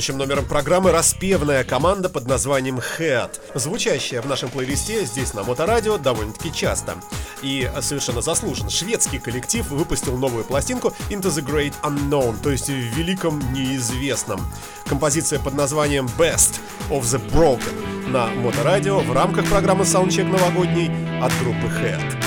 следующим 0.00 0.16
номером 0.16 0.46
программы 0.46 0.92
распевная 0.92 1.62
команда 1.62 2.08
под 2.08 2.26
названием 2.26 2.78
Head, 2.78 3.38
звучащая 3.54 4.22
в 4.22 4.26
нашем 4.26 4.48
плейлисте 4.48 5.04
здесь 5.04 5.34
на 5.34 5.42
Моторадио 5.42 5.98
довольно-таки 5.98 6.54
часто. 6.54 6.94
И 7.42 7.70
совершенно 7.82 8.22
заслужен. 8.22 8.70
шведский 8.70 9.18
коллектив 9.18 9.68
выпустил 9.68 10.16
новую 10.16 10.44
пластинку 10.44 10.94
Into 11.10 11.28
the 11.28 11.44
Great 11.44 11.74
Unknown, 11.82 12.38
то 12.42 12.50
есть 12.50 12.68
в 12.68 12.72
великом 12.72 13.40
неизвестном. 13.52 14.40
Композиция 14.86 15.38
под 15.38 15.52
названием 15.52 16.06
Best 16.16 16.60
of 16.88 17.02
the 17.02 17.20
Broken 17.32 18.08
на 18.08 18.28
Моторадио 18.28 19.00
в 19.00 19.12
рамках 19.12 19.50
программы 19.50 19.84
Soundcheck 19.84 20.24
новогодний 20.24 20.90
от 21.22 21.30
группы 21.42 21.66
Head. 21.66 22.19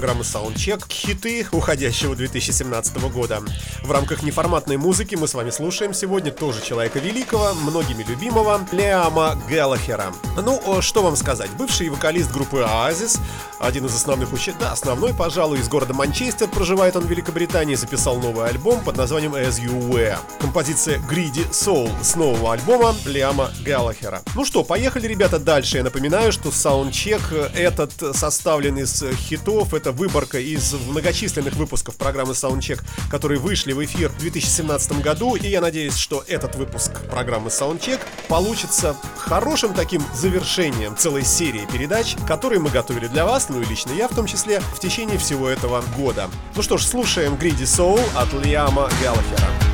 Программы 0.00 0.22
Soundcheck 0.22 0.90
«Хиты 0.90 1.46
уходящего 1.52 2.16
2017 2.16 2.96
года». 3.12 3.42
В 3.82 3.90
рамках 3.90 4.22
неформатной 4.22 4.78
музыки 4.78 5.14
мы 5.14 5.28
с 5.28 5.34
вами 5.34 5.50
слушаем 5.50 5.92
сегодня 5.92 6.32
тоже 6.32 6.62
человека 6.62 7.00
великого, 7.00 7.52
многими 7.52 8.02
любимого, 8.04 8.66
Леама 8.72 9.38
Галлахера. 9.50 10.14
Ну, 10.42 10.80
что 10.80 11.02
вам 11.02 11.16
сказать, 11.16 11.50
бывший 11.58 11.90
вокалист 11.90 12.32
группы 12.32 12.60
Oasis, 12.60 13.20
один 13.58 13.84
из 13.84 13.94
основных 13.94 14.32
учеников, 14.32 14.62
да, 14.62 14.72
основной, 14.72 15.12
пожалуй, 15.12 15.58
из 15.58 15.68
города 15.68 15.92
Манчестер, 15.92 16.48
проживает 16.48 16.96
он 16.96 17.04
в 17.04 17.10
Великобритании, 17.10 17.74
записал 17.74 18.16
новый 18.16 18.48
альбом 18.48 18.82
под 18.82 18.96
названием 18.96 19.34
As 19.34 19.60
You 19.62 19.86
Were. 19.90 20.16
Композиция 20.40 20.96
Greedy 21.10 21.46
Soul 21.50 21.90
с 22.02 22.16
нового 22.16 22.54
альбома 22.54 22.94
Лиама 23.04 23.50
Галлахера. 23.66 24.22
Ну 24.34 24.46
что, 24.46 24.64
поехали, 24.64 25.06
ребята, 25.06 25.38
дальше. 25.38 25.76
Я 25.76 25.84
напоминаю, 25.84 26.32
что 26.32 26.50
саундчек 26.50 27.20
этот 27.54 27.92
составлен 28.16 28.78
из 28.78 29.04
хитов, 29.28 29.74
это 29.74 29.89
выборка 29.92 30.38
из 30.38 30.72
многочисленных 30.72 31.54
выпусков 31.54 31.96
программы 31.96 32.32
Soundcheck, 32.32 32.80
которые 33.10 33.38
вышли 33.38 33.72
в 33.72 33.84
эфир 33.84 34.10
в 34.10 34.18
2017 34.18 35.02
году, 35.02 35.36
и 35.36 35.48
я 35.48 35.60
надеюсь, 35.60 35.96
что 35.96 36.24
этот 36.26 36.56
выпуск 36.56 36.92
программы 37.10 37.48
Soundcheck 37.48 38.00
получится 38.28 38.96
хорошим 39.16 39.74
таким 39.74 40.02
завершением 40.14 40.96
целой 40.96 41.24
серии 41.24 41.66
передач, 41.72 42.16
которые 42.26 42.60
мы 42.60 42.70
готовили 42.70 43.06
для 43.06 43.24
вас, 43.24 43.48
ну 43.48 43.60
и 43.60 43.64
лично 43.64 43.92
я 43.92 44.08
в 44.08 44.14
том 44.14 44.26
числе, 44.26 44.60
в 44.60 44.80
течение 44.80 45.18
всего 45.18 45.48
этого 45.48 45.82
года. 45.96 46.28
Ну 46.56 46.62
что 46.62 46.76
ж, 46.76 46.84
слушаем 46.84 47.34
Greedy 47.34 47.64
Soul 47.64 48.00
от 48.14 48.32
Лиама 48.44 48.90
Галлахера. 49.02 49.69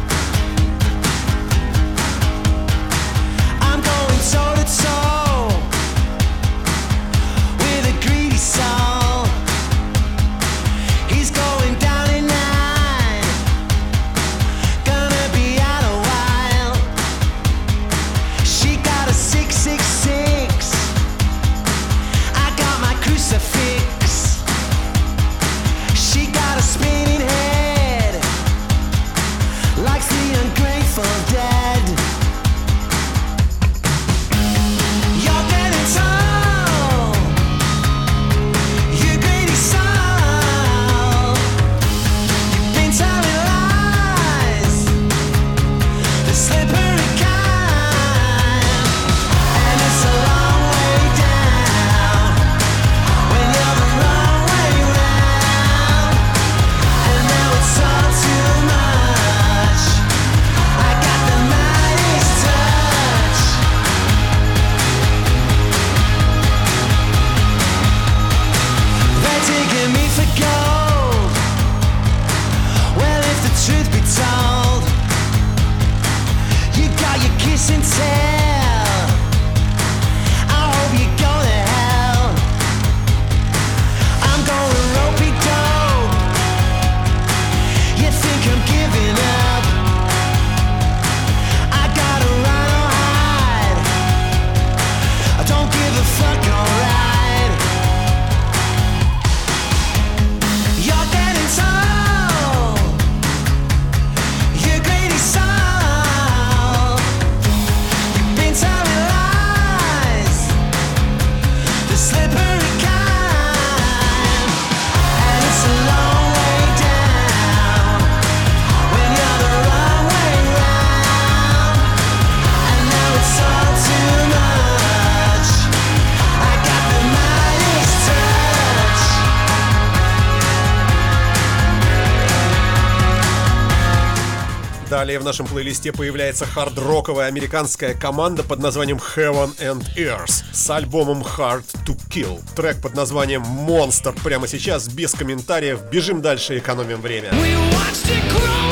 Далее 135.07 135.21
в 135.21 135.25
нашем 135.25 135.47
плейлисте 135.47 135.93
появляется 135.93 136.47
хард-роковая 136.47 137.29
американская 137.29 137.95
команда 137.95 138.43
под 138.43 138.59
названием 138.59 138.97
Heaven 138.97 139.57
and 139.59 139.87
Earth 139.97 140.43
с 140.53 140.69
альбомом 140.69 141.23
Hard 141.23 141.63
to 141.87 141.97
Kill. 142.11 142.43
Трек 142.57 142.81
под 142.81 142.97
названием 142.97 143.45
Monster 143.45 144.21
прямо 144.25 144.49
сейчас, 144.49 144.89
без 144.89 145.13
комментариев. 145.13 145.83
Бежим 145.93 146.23
дальше, 146.23 146.59
экономим 146.59 147.01
время. 147.01 147.29
We 147.31 147.55
watched 147.71 148.09
it 148.09 148.29
grow 148.33 148.67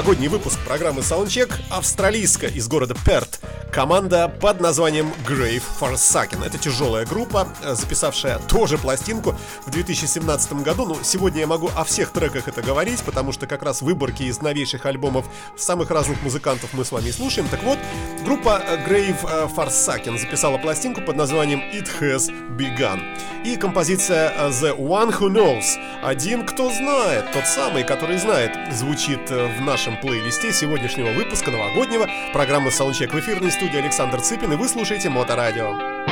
новогодний 0.00 0.28
выпуск 0.28 0.58
программы 0.66 1.02
Soundcheck 1.02 1.52
австралийская 1.68 2.48
из 2.48 2.66
города 2.68 2.94
Перт. 3.04 3.38
Команда 3.72 4.28
под 4.28 4.60
названием 4.60 5.12
Grave 5.24 5.62
Forsaken. 5.80 6.44
Это 6.44 6.58
тяжелая 6.58 7.06
группа, 7.06 7.48
э, 7.62 7.74
записавшая 7.74 8.38
тоже 8.38 8.78
пластинку 8.78 9.36
в 9.64 9.70
2017 9.70 10.64
году. 10.64 10.86
Ну, 10.86 10.98
сегодня 11.04 11.40
я 11.40 11.46
могу 11.46 11.70
о 11.76 11.84
всех 11.84 12.10
треках 12.10 12.48
это 12.48 12.62
говорить, 12.62 13.00
потому 13.04 13.30
что 13.30 13.46
как 13.46 13.62
раз 13.62 13.80
выборки 13.80 14.24
из 14.24 14.40
новейших 14.40 14.86
альбомов 14.86 15.26
самых 15.56 15.90
разных 15.90 16.20
музыкантов 16.22 16.70
мы 16.72 16.84
с 16.84 16.90
вами 16.90 17.12
слушаем. 17.12 17.46
Так 17.48 17.62
вот, 17.62 17.78
группа 18.24 18.60
э, 18.60 18.88
Grave 18.88 19.18
э, 19.22 19.46
Forsaken 19.54 20.18
записала 20.18 20.58
пластинку 20.58 21.00
под 21.02 21.14
названием 21.14 21.60
It 21.60 21.88
Has 22.00 22.28
Begun. 22.56 23.00
И 23.44 23.56
композиция 23.56 24.32
The 24.48 24.76
One 24.76 25.16
Who 25.16 25.30
Knows. 25.30 25.64
Один, 26.02 26.44
кто 26.44 26.70
знает, 26.72 27.30
тот 27.32 27.46
самый, 27.46 27.84
который 27.84 28.18
знает, 28.18 28.74
звучит 28.74 29.30
в 29.30 29.60
нашем 29.60 29.98
плейлисте 30.00 30.52
сегодняшнего 30.52 31.12
выпуска 31.12 31.50
новогоднего 31.50 32.08
программы 32.32 32.68
Soundcheck 32.68 33.10
в 33.12 33.18
эфирной 33.18 33.50
студии 33.60 33.76
Александр 33.76 34.22
Цыпин, 34.22 34.54
и 34.54 34.56
вы 34.56 34.66
слушаете 34.68 35.10
Моторадио. 35.10 36.09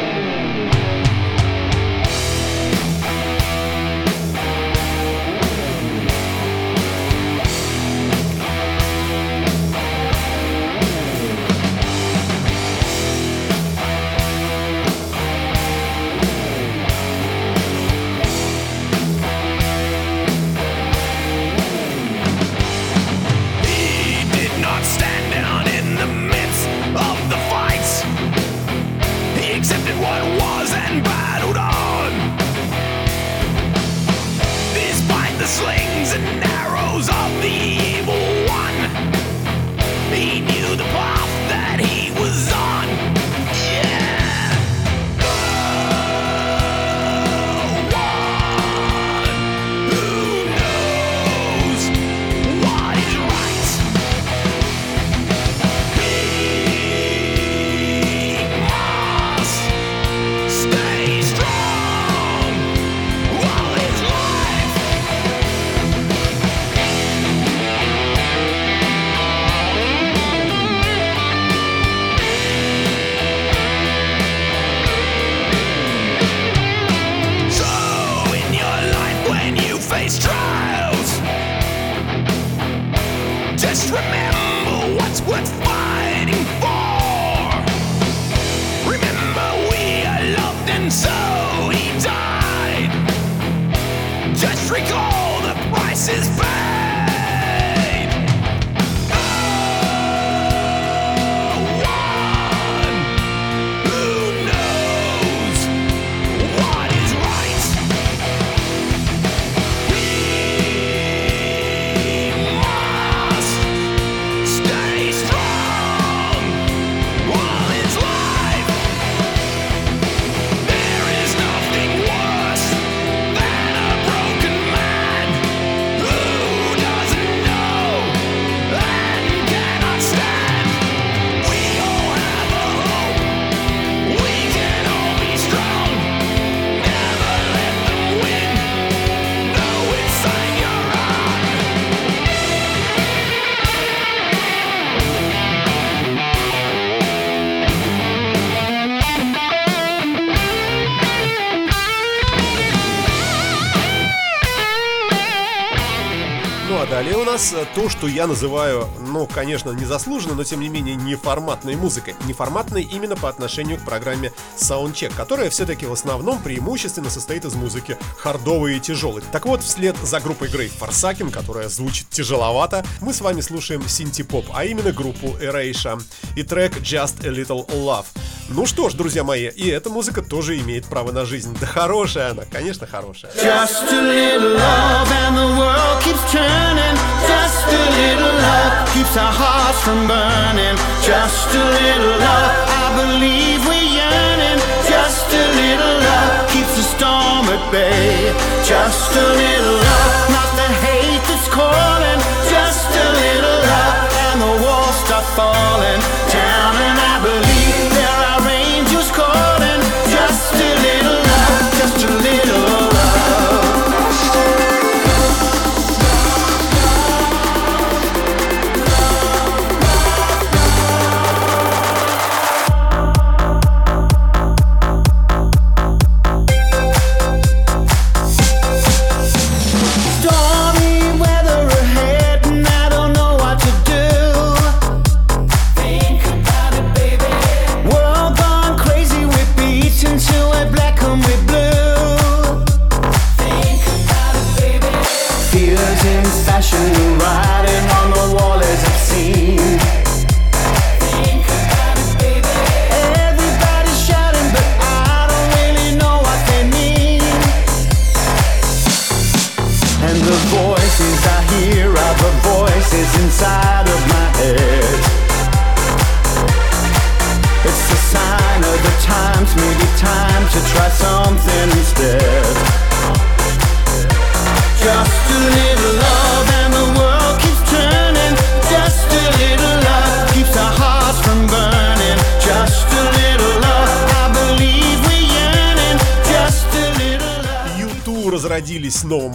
Нас 157.39 157.53
э, 157.53 157.64
то, 157.72 157.89
что 157.89 158.09
я 158.09 158.26
называю, 158.26 158.89
ну, 158.99 159.28
конечно, 159.28 159.70
незаслуженно, 159.70 160.34
но 160.34 160.43
тем 160.43 160.59
не 160.59 160.68
менее 160.68 160.97
неформатной 160.97 161.76
музыкой. 161.76 162.16
Неформатной 162.26 162.82
именно 162.82 163.14
по 163.14 163.28
отношению 163.28 163.78
к 163.78 163.84
программе 163.84 164.32
Soundcheck, 164.57 165.14
которая 165.14 165.49
все-таки 165.49 165.86
в 165.86 165.93
основном 165.93 166.43
преимущественно 166.43 167.11
состоит 167.11 167.45
из 167.45 167.55
музыки 167.55 167.97
хардовой 168.16 168.78
и 168.78 168.80
тяжелой. 168.80 169.22
Так 169.30 169.47
вот, 169.47 169.62
вслед 169.62 169.97
за 170.03 170.18
группой 170.18 170.49
Grave 170.49 170.72
Forsaken, 170.80 171.30
которая 171.30 171.68
звучит 171.68 172.11
тяжеловато, 172.11 172.84
мы 173.01 173.14
с 173.14 173.20
вами 173.20 173.41
слушаем 173.41 173.89
синти-поп, 173.89 174.47
а 174.53 174.64
именно 174.64 174.91
группу 174.91 175.28
Erasure 175.41 176.03
и 176.34 176.43
трек 176.43 176.78
Just 176.78 177.24
a 177.24 177.30
Little 177.30 177.68
Love. 177.68 178.07
Ну 178.51 178.65
что 178.65 178.89
ж, 178.89 178.95
друзья 178.95 179.25
мои, 179.25 179.49
и 179.49 179.69
эта 179.69 179.91
музыка 179.91 180.23
тоже 180.23 180.59
имеет 180.61 180.87
право 180.87 181.13
на 181.13 181.27
жизнь. 181.27 181.55
Да 181.61 181.67
хорошая 181.67 182.31
она, 182.31 182.45
конечно, 182.51 182.87
хорошая. 182.87 183.31
Just 183.33 183.93
a 183.93 184.01
little 184.01 184.57
love 184.57 185.13
and 185.13 185.37
the 185.37 185.59
world 185.59 186.03
keeps 186.03 186.33
turning. 186.33 186.97
Just 187.29 187.69
a 187.69 187.85
little 188.01 188.35
love 188.41 188.89
keeps 188.95 189.15
our 189.19 189.33
hearts 189.33 189.81
from 189.83 190.09
burning. 190.09 190.77
Just 191.05 191.55
a 191.55 191.61
little 191.61 192.17
love, 192.19 192.55
I 192.73 192.87
believe 192.97 193.61
we're 193.69 193.91
yearning. 194.01 194.59
Just 194.89 195.29
a 195.29 195.45
little 195.53 196.01
love 196.01 196.49
keeps 196.49 196.75
the 196.75 196.85
storm 196.97 197.45
at 197.53 197.71
bay. 197.71 198.33
Just 198.65 199.13
a 199.13 199.27
little 199.45 199.77
love, 199.77 200.31
not 200.33 200.51
the 200.57 200.69
hate 200.85 201.23
that's 201.29 201.49
calling. 201.53 201.98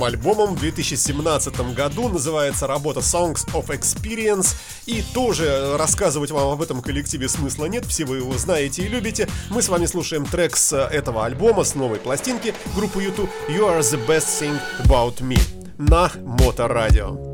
Альбомом 0.03 0.55
в 0.55 0.59
2017 0.59 1.73
году. 1.73 2.09
Называется 2.09 2.67
работа 2.67 2.99
Songs 2.99 3.45
of 3.53 3.67
Experience. 3.67 4.55
И 4.85 5.03
тоже 5.13 5.75
рассказывать 5.77 6.31
вам 6.31 6.49
об 6.49 6.61
этом 6.61 6.81
коллективе 6.81 7.27
смысла 7.29 7.65
нет. 7.65 7.85
Все 7.85 8.05
вы 8.05 8.17
его 8.17 8.37
знаете 8.37 8.83
и 8.83 8.87
любите. 8.87 9.27
Мы 9.49 9.61
с 9.61 9.69
вами 9.69 9.85
слушаем 9.85 10.25
трек 10.25 10.55
с 10.55 10.75
этого 10.75 11.25
альбома, 11.25 11.63
с 11.63 11.75
новой 11.75 11.99
пластинки 11.99 12.53
группы 12.75 13.03
U2 13.03 13.29
You 13.49 13.67
are 13.67 13.79
the 13.79 14.05
best 14.07 14.27
thing 14.39 14.57
about 14.85 15.21
me 15.21 15.39
на 15.77 16.11
Моторадио. 16.23 17.32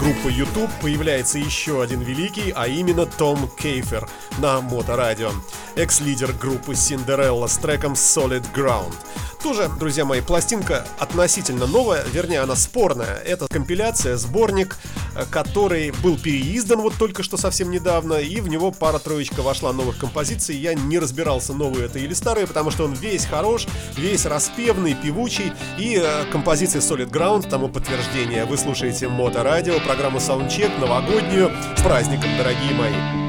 Группой 0.00 0.32
YouTube 0.32 0.70
появляется 0.80 1.38
еще 1.38 1.82
один 1.82 2.00
великий, 2.00 2.54
а 2.56 2.66
именно 2.66 3.04
Том 3.04 3.50
Кейфер 3.58 4.08
на 4.38 4.62
Моторадио. 4.62 5.30
Экс-лидер 5.76 6.32
группы 6.32 6.72
Cinderella 6.72 7.46
с 7.46 7.58
треком 7.58 7.92
Solid 7.92 8.46
Ground. 8.54 8.94
Тоже, 9.42 9.68
друзья 9.78 10.06
мои, 10.06 10.22
пластинка 10.22 10.86
относительно 10.98 11.66
новая, 11.66 12.02
вернее 12.12 12.40
она 12.40 12.56
спорная. 12.56 13.18
Это 13.18 13.46
компиляция, 13.46 14.16
сборник, 14.16 14.78
который 15.30 15.92
был 16.02 16.18
переиздан 16.18 16.80
вот 16.80 16.94
только 16.98 17.22
что 17.22 17.36
совсем 17.36 17.70
недавно, 17.70 18.14
и 18.14 18.40
в 18.40 18.48
него 18.48 18.70
пара-троечка 18.70 19.42
вошла 19.42 19.72
новых 19.72 19.98
композиций. 19.98 20.56
Я 20.56 20.74
не 20.74 20.98
разбирался, 20.98 21.52
новые 21.52 21.86
это 21.86 21.98
или 21.98 22.14
старые, 22.14 22.46
потому 22.46 22.70
что 22.70 22.84
он 22.84 22.94
весь 22.94 23.26
хорош, 23.26 23.66
весь 23.96 24.26
распевный, 24.26 24.94
певучий, 24.94 25.52
и 25.78 26.00
э, 26.02 26.24
композиция 26.30 26.80
Solid 26.80 27.10
Ground 27.10 27.48
тому 27.48 27.68
подтверждение. 27.68 28.44
Вы 28.44 28.56
слушаете 28.56 29.08
Моторадио, 29.08 29.80
программу 29.80 30.18
Soundcheck, 30.18 30.78
новогоднюю. 30.80 31.50
С 31.76 31.82
праздником, 31.82 32.30
дорогие 32.38 32.74
мои! 32.74 33.19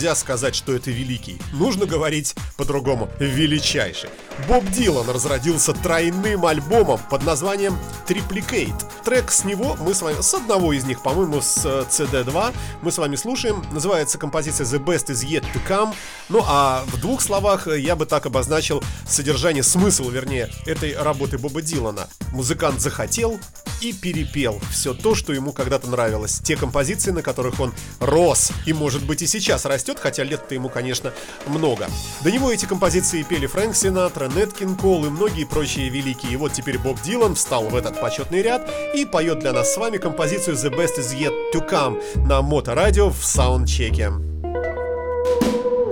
Нельзя 0.00 0.14
сказать, 0.14 0.54
что 0.54 0.72
это 0.72 0.90
великий. 0.90 1.36
Нужно 1.52 1.84
говорить 1.84 2.34
по-другому. 2.56 3.10
Величайший. 3.18 4.08
Боб 4.48 4.64
Дилан 4.70 5.08
разродился 5.08 5.72
тройным 5.72 6.46
альбомом 6.46 7.00
под 7.10 7.24
названием 7.24 7.76
Triplicate. 8.06 8.74
Трек 9.04 9.30
с 9.30 9.44
него 9.44 9.76
мы 9.80 9.94
с 9.94 10.02
вами, 10.02 10.20
с 10.20 10.34
одного 10.34 10.72
из 10.72 10.84
них, 10.84 11.02
по-моему, 11.02 11.40
с 11.40 11.64
э, 11.64 11.84
CD2, 11.88 12.54
мы 12.82 12.92
с 12.92 12.98
вами 12.98 13.16
слушаем. 13.16 13.64
Называется 13.72 14.18
композиция 14.18 14.66
The 14.66 14.82
Best 14.82 15.06
Is 15.06 15.26
Yet 15.26 15.44
To 15.54 15.60
Come. 15.68 15.94
Ну 16.28 16.42
а 16.46 16.84
в 16.86 17.00
двух 17.00 17.20
словах 17.20 17.68
э, 17.68 17.78
я 17.78 17.96
бы 17.96 18.06
так 18.06 18.26
обозначил 18.26 18.82
содержание, 19.06 19.62
смысл, 19.62 20.08
вернее, 20.10 20.50
этой 20.66 20.96
работы 20.96 21.38
Боба 21.38 21.62
Дилана. 21.62 22.08
Музыкант 22.32 22.80
захотел 22.80 23.38
и 23.80 23.92
перепел 23.92 24.60
все 24.70 24.94
то, 24.94 25.14
что 25.14 25.32
ему 25.32 25.52
когда-то 25.52 25.88
нравилось. 25.88 26.40
Те 26.44 26.56
композиции, 26.56 27.10
на 27.10 27.22
которых 27.22 27.60
он 27.60 27.72
рос. 27.98 28.52
И 28.66 28.72
может 28.72 29.04
быть 29.04 29.22
и 29.22 29.26
сейчас 29.26 29.64
растет, 29.64 29.98
хотя 29.98 30.22
лет-то 30.22 30.54
ему, 30.54 30.68
конечно, 30.68 31.12
много. 31.46 31.88
До 32.22 32.30
него 32.30 32.52
эти 32.52 32.66
композиции 32.66 33.22
пели 33.22 33.46
Фрэнк 33.46 33.74
Синатра, 33.74 34.19
Нет 34.28 34.52
Кинг 34.52 34.80
Кол 34.80 35.06
и 35.06 35.08
многие 35.08 35.44
прочие 35.44 35.88
великие. 35.88 36.32
И 36.32 36.36
вот 36.36 36.52
теперь 36.52 36.78
Боб 36.78 37.00
Дилан 37.02 37.34
встал 37.34 37.64
в 37.64 37.76
этот 37.76 38.00
почетный 38.00 38.42
ряд 38.42 38.68
и 38.94 39.04
поет 39.04 39.40
для 39.40 39.52
нас 39.52 39.72
с 39.72 39.76
вами 39.76 39.98
композицию 39.98 40.56
The 40.56 40.70
Best 40.70 40.98
Is 40.98 41.16
Yet 41.16 41.32
To 41.54 41.68
Come 41.68 42.26
на 42.26 42.42
Моторадио 42.42 43.10
в 43.10 43.24
саундчеке. 43.24 44.10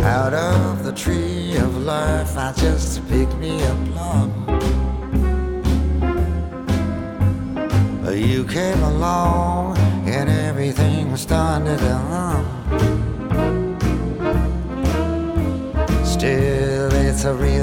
Out 0.01 0.33
of 0.33 0.85
the 0.85 0.93
tree 0.93 1.57
of 1.57 1.85
life, 1.85 2.37
I 2.37 2.53
just 2.57 3.07
picked 3.09 3.37
me 3.39 3.61
a 3.63 3.75
plum. 3.93 4.33
You 8.15 8.45
came 8.45 8.83
along 8.85 9.77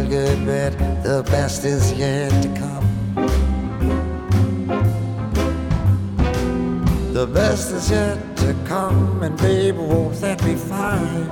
good 0.06 0.46
bet. 0.46 0.74
The 1.04 1.24
best 1.24 1.66
is 1.66 1.94
yet 1.94 2.32
to 2.44 2.50
come. 2.60 2.86
The 7.14 7.28
best 7.28 7.72
is 7.72 7.90
yet 7.90 8.18
to 8.38 8.56
come, 8.66 9.24
and 9.24 9.38
baby, 9.38 9.78
won't 9.78 10.20
that 10.22 10.44
be 10.44 10.56
fine? 10.56 11.30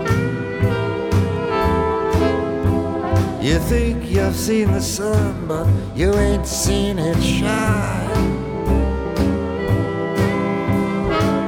You 3.44 3.60
think 3.60 4.10
you've 4.10 4.36
seen 4.36 4.72
the 4.72 4.82
sun, 4.82 5.48
but 5.48 5.68
you 5.96 6.14
ain't 6.14 6.48
seen 6.48 6.98
it 6.98 7.22
shine. 7.22 8.14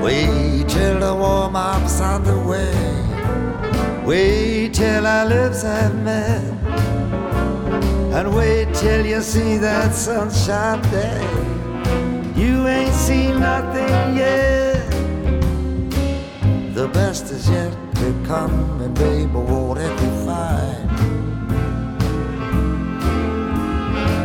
Wait 0.02 0.68
till 0.68 1.00
the 1.00 1.16
warm 1.16 1.56
up's 1.56 2.02
on 2.02 2.24
the 2.24 2.38
way. 2.38 2.96
Wait 4.06 4.74
till 4.74 5.08
our 5.08 5.26
lips 5.26 5.64
have 5.64 5.96
met. 6.04 6.65
And 8.16 8.34
wait 8.34 8.74
till 8.74 9.06
you 9.06 9.20
see 9.20 9.58
that 9.58 9.94
sunshine 9.94 10.82
day. 10.84 11.20
You 12.34 12.66
ain't 12.66 12.94
seen 12.94 13.42
nothing 13.42 14.16
yet. 14.16 14.90
The 16.74 16.88
best 16.94 17.30
is 17.32 17.50
yet 17.50 17.74
to 17.96 18.16
come, 18.26 18.82
and 18.82 18.96
baby, 18.96 19.26
won't 19.26 19.80
it 19.80 19.94
be 20.00 20.10
fine? 20.26 20.88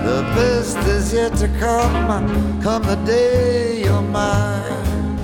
The 0.04 0.22
best 0.36 0.78
is 0.86 1.12
yet 1.12 1.34
to 1.38 1.48
come, 1.58 2.62
come 2.62 2.84
the 2.84 2.94
day 3.04 3.82
you're 3.82 4.02
mine. 4.02 5.18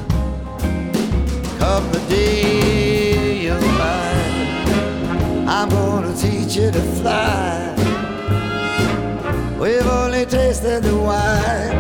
Come 1.61 1.89
the 1.93 2.03
day 2.09 3.43
you're 3.45 3.61
mine. 3.61 5.49
I'm 5.49 5.69
gonna 5.69 6.17
teach 6.17 6.57
you 6.57 6.73
to 6.73 6.83
fly. 6.99 7.66
We've 9.59 9.87
only 9.87 10.27
tasted 10.27 10.83
the 10.83 10.95
wine. 10.95 11.77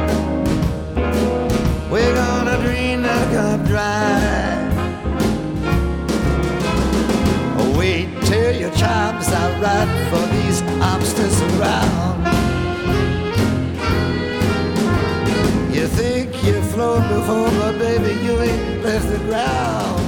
We're 1.90 2.14
gonna 2.14 2.56
drain 2.62 3.02
the 3.02 3.18
cup 3.32 3.66
dry. 3.66 4.56
Wait 7.76 8.08
till 8.22 8.56
your 8.56 8.70
chimes 8.70 9.28
are 9.28 9.52
right 9.60 9.90
for 10.10 10.24
these 10.34 10.62
obstacles 10.80 11.42
around. 11.60 12.24
You 15.74 15.86
think 15.86 16.32
you've 16.44 16.66
flown 16.70 17.02
before, 17.08 17.50
but 17.60 17.78
baby, 17.78 18.14
you 18.24 18.40
ain't 18.40 18.82
left 18.82 19.06
the 19.10 19.18
ground. 19.18 20.05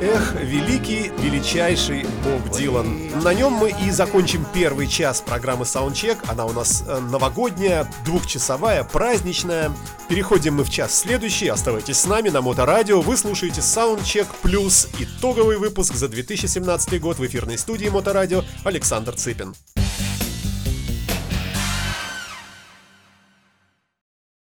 Эх, 0.00 0.36
великий, 0.40 1.10
величайший 1.18 2.06
Боб 2.22 2.56
Дилан. 2.56 3.08
На 3.24 3.34
нем 3.34 3.52
мы 3.52 3.74
и 3.84 3.90
закончим 3.90 4.46
первый 4.54 4.86
час 4.86 5.20
программы 5.20 5.64
Soundcheck. 5.64 6.18
Она 6.28 6.46
у 6.46 6.52
нас 6.52 6.84
э, 6.86 7.00
новогодняя, 7.00 7.90
двухчасовая, 8.04 8.84
праздничная. 8.84 9.72
Переходим 10.08 10.54
мы 10.54 10.62
в 10.62 10.70
час 10.70 10.96
следующий. 10.96 11.48
Оставайтесь 11.48 11.98
с 11.98 12.06
нами 12.06 12.28
на 12.28 12.42
Моторадио. 12.42 13.00
Вы 13.00 13.16
слушаете 13.16 13.60
Soundcheck 13.60 14.28
плюс 14.42 14.88
итоговый 15.00 15.58
выпуск 15.58 15.94
за 15.94 16.06
2017 16.06 17.00
год 17.00 17.18
в 17.18 17.26
эфирной 17.26 17.58
студии 17.58 17.88
Моторадио 17.88 18.44
Александр 18.62 19.14
Цыпин. 19.14 19.52